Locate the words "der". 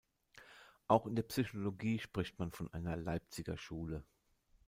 1.15-1.21